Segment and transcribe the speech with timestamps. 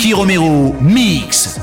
[0.00, 1.60] Ricky Romero Mix.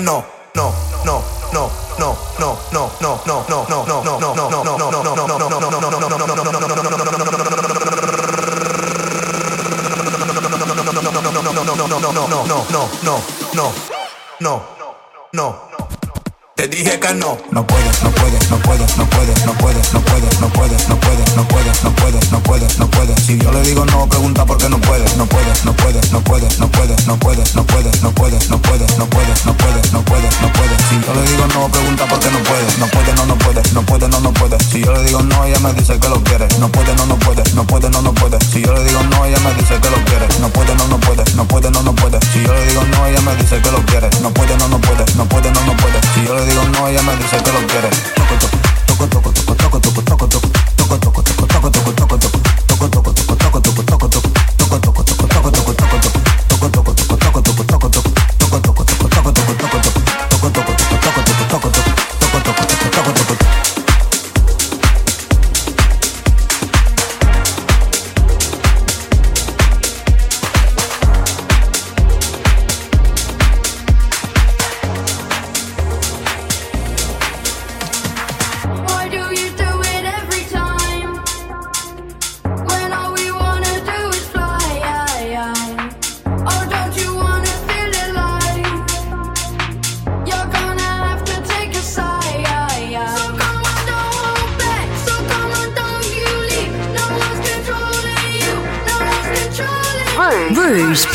[0.00, 0.33] no.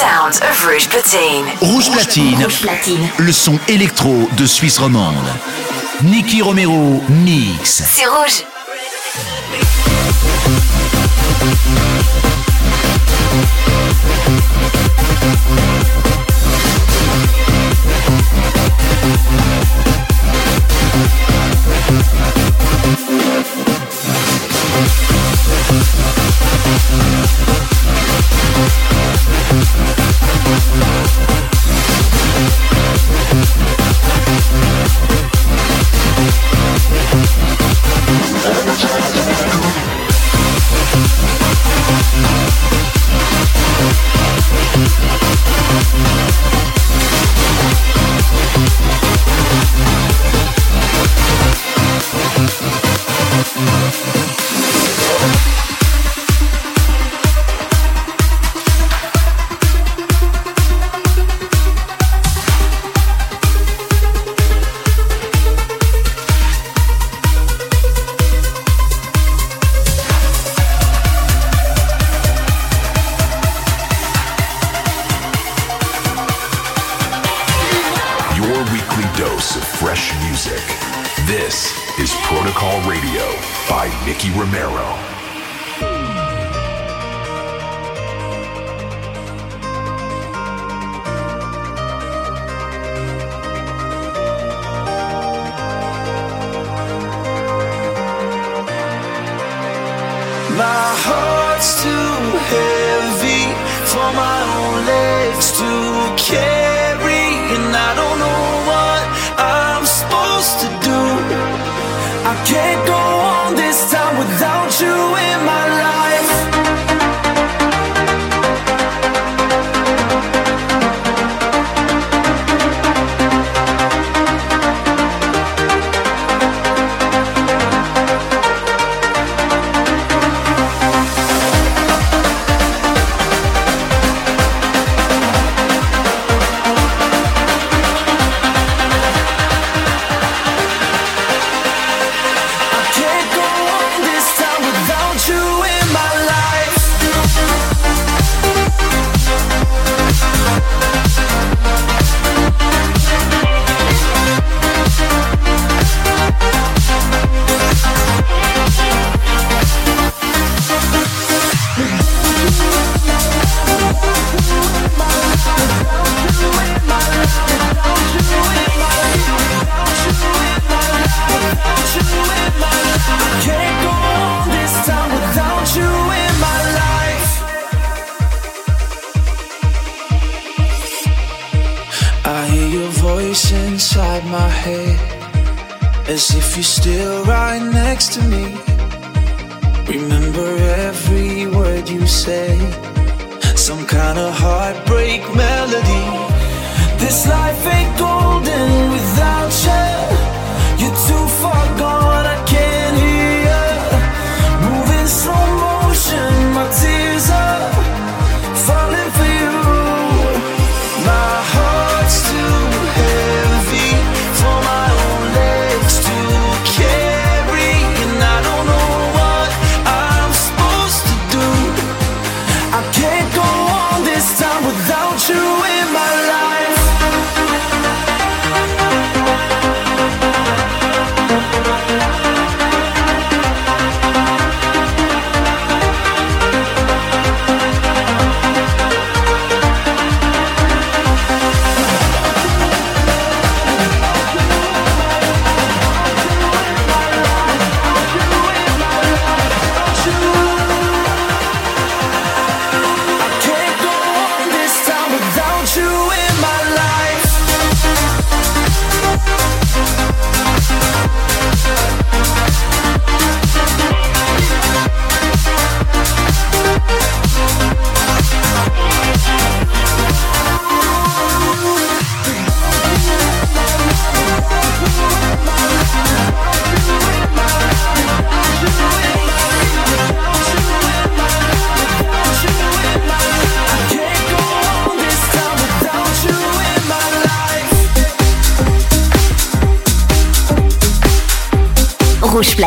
[0.00, 1.44] Sound of Rouge Platine.
[1.60, 2.42] Rouge Platine.
[2.42, 3.08] Rouge Platine.
[3.18, 5.14] Le son électro de Suisse romande.
[6.02, 7.82] Nicky Romero mix.
[7.84, 8.44] C'est rouge.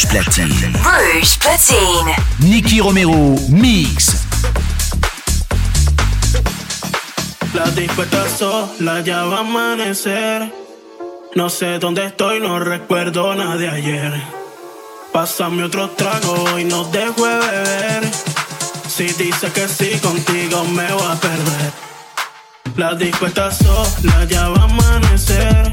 [0.00, 0.72] Rouge platine.
[0.82, 2.16] Rouge platine.
[2.38, 4.24] Nicky Romero mix.
[7.52, 10.54] La disco está sola, ya va a amanecer.
[11.34, 14.22] No sé dónde estoy, no recuerdo nada de ayer.
[15.12, 18.10] Pásame otro trago y no dejo de beber.
[18.88, 21.72] Si dice que sí, contigo me voy a perder.
[22.76, 25.70] La disco está sola, ya va a amanecer.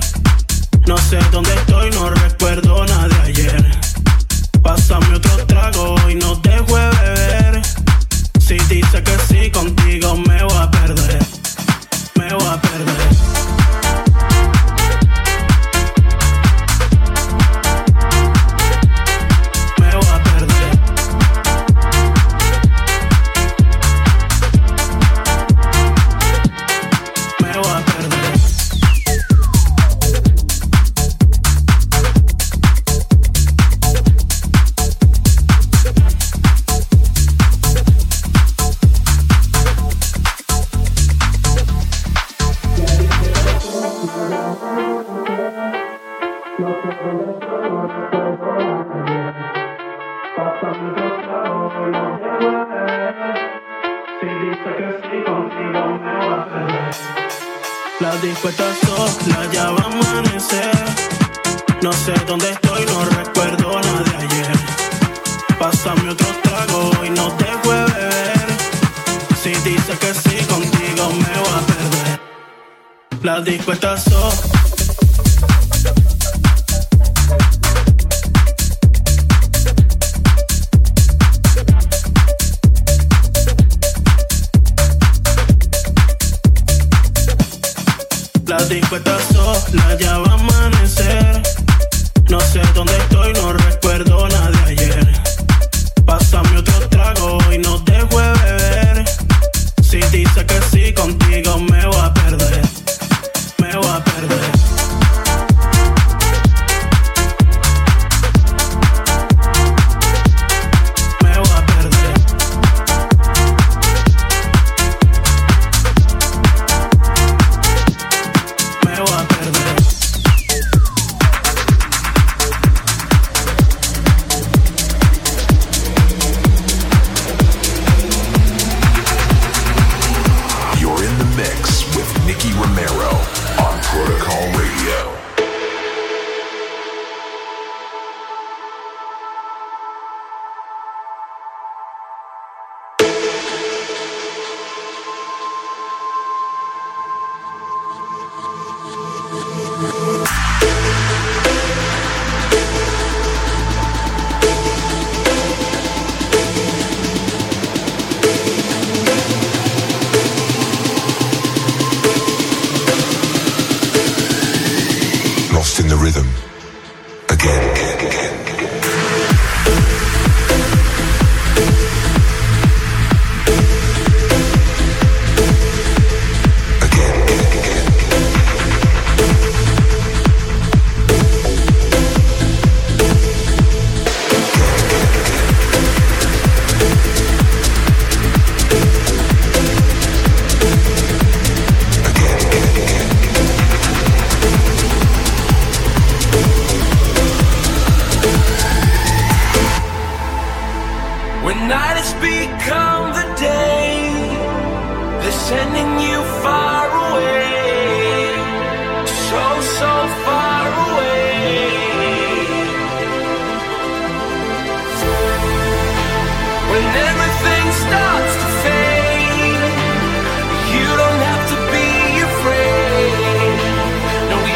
[0.86, 3.77] No sé dónde estoy, no recuerdo nada de ayer.
[4.78, 7.62] Pásame otro trago y no dejo de.
[8.40, 11.27] Si dice que sí, contigo me voy a perder.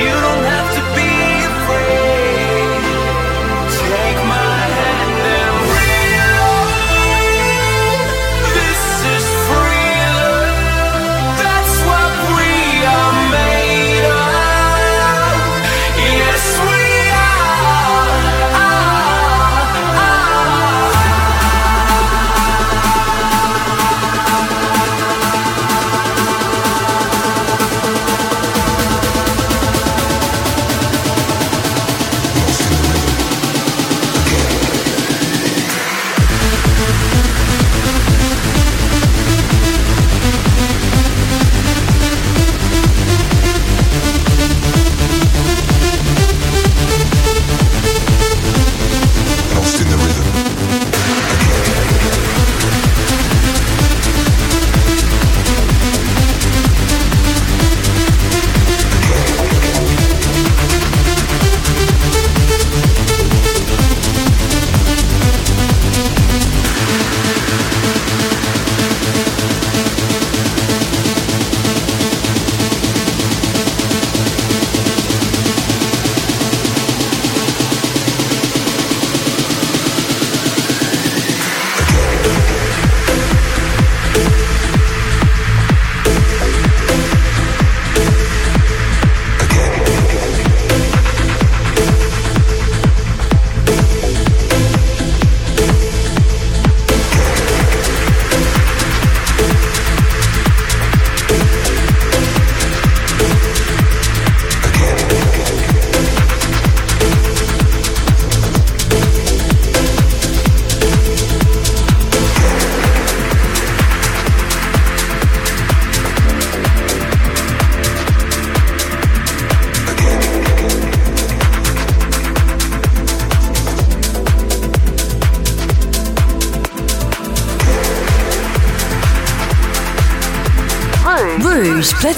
[0.02, 0.51] You don't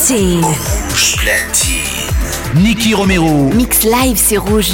[0.05, 0.43] platine.
[0.43, 2.61] Rouge platine.
[2.61, 3.49] Nicky Romero.
[3.53, 4.73] Mix live, c'est rouge.